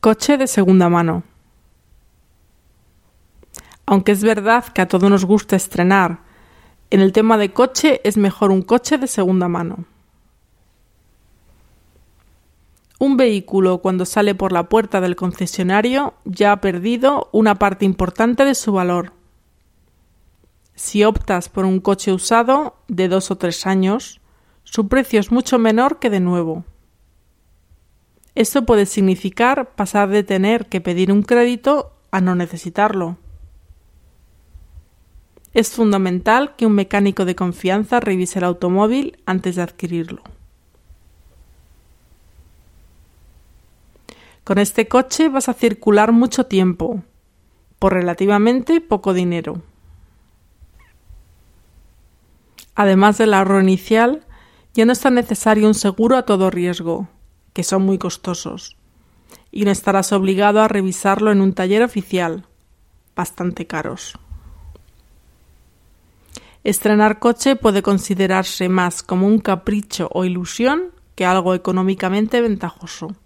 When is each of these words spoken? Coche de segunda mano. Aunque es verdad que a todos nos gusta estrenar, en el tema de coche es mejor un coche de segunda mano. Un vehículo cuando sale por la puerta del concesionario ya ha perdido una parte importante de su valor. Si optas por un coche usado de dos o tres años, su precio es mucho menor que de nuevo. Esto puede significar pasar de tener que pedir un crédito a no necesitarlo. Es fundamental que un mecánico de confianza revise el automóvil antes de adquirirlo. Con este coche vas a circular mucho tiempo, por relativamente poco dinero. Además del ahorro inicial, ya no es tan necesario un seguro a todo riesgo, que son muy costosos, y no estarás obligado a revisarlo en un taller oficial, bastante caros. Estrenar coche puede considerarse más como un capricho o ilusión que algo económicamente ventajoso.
Coche 0.00 0.38
de 0.38 0.46
segunda 0.46 0.88
mano. 0.88 1.24
Aunque 3.84 4.12
es 4.12 4.24
verdad 4.24 4.64
que 4.64 4.80
a 4.80 4.88
todos 4.88 5.10
nos 5.10 5.26
gusta 5.26 5.56
estrenar, 5.56 6.20
en 6.88 7.00
el 7.00 7.12
tema 7.12 7.36
de 7.36 7.52
coche 7.52 8.00
es 8.02 8.16
mejor 8.16 8.50
un 8.50 8.62
coche 8.62 8.96
de 8.96 9.06
segunda 9.06 9.46
mano. 9.48 9.84
Un 12.98 13.18
vehículo 13.18 13.82
cuando 13.82 14.06
sale 14.06 14.34
por 14.34 14.52
la 14.52 14.70
puerta 14.70 15.02
del 15.02 15.16
concesionario 15.16 16.14
ya 16.24 16.52
ha 16.52 16.62
perdido 16.62 17.28
una 17.32 17.56
parte 17.56 17.84
importante 17.84 18.46
de 18.46 18.54
su 18.54 18.72
valor. 18.72 19.12
Si 20.74 21.04
optas 21.04 21.50
por 21.50 21.66
un 21.66 21.78
coche 21.78 22.10
usado 22.10 22.74
de 22.88 23.08
dos 23.08 23.30
o 23.30 23.36
tres 23.36 23.66
años, 23.66 24.22
su 24.64 24.88
precio 24.88 25.20
es 25.20 25.30
mucho 25.30 25.58
menor 25.58 25.98
que 25.98 26.08
de 26.08 26.20
nuevo. 26.20 26.64
Esto 28.40 28.64
puede 28.64 28.86
significar 28.86 29.74
pasar 29.74 30.08
de 30.08 30.22
tener 30.22 30.64
que 30.64 30.80
pedir 30.80 31.12
un 31.12 31.22
crédito 31.22 31.92
a 32.10 32.22
no 32.22 32.34
necesitarlo. 32.34 33.18
Es 35.52 35.72
fundamental 35.72 36.56
que 36.56 36.64
un 36.64 36.72
mecánico 36.72 37.26
de 37.26 37.34
confianza 37.34 38.00
revise 38.00 38.38
el 38.38 38.46
automóvil 38.46 39.18
antes 39.26 39.56
de 39.56 39.62
adquirirlo. 39.62 40.22
Con 44.44 44.56
este 44.56 44.88
coche 44.88 45.28
vas 45.28 45.50
a 45.50 45.52
circular 45.52 46.10
mucho 46.10 46.46
tiempo, 46.46 47.02
por 47.78 47.92
relativamente 47.92 48.80
poco 48.80 49.12
dinero. 49.12 49.60
Además 52.74 53.18
del 53.18 53.34
ahorro 53.34 53.60
inicial, 53.60 54.24
ya 54.72 54.86
no 54.86 54.92
es 54.92 55.00
tan 55.00 55.12
necesario 55.12 55.66
un 55.66 55.74
seguro 55.74 56.16
a 56.16 56.22
todo 56.22 56.50
riesgo, 56.50 57.06
que 57.52 57.64
son 57.64 57.82
muy 57.82 57.98
costosos, 57.98 58.76
y 59.50 59.64
no 59.64 59.70
estarás 59.70 60.12
obligado 60.12 60.60
a 60.60 60.68
revisarlo 60.68 61.32
en 61.32 61.40
un 61.40 61.52
taller 61.52 61.82
oficial, 61.82 62.46
bastante 63.16 63.66
caros. 63.66 64.18
Estrenar 66.62 67.18
coche 67.18 67.56
puede 67.56 67.82
considerarse 67.82 68.68
más 68.68 69.02
como 69.02 69.26
un 69.26 69.38
capricho 69.38 70.10
o 70.12 70.24
ilusión 70.24 70.92
que 71.14 71.24
algo 71.24 71.54
económicamente 71.54 72.40
ventajoso. 72.40 73.16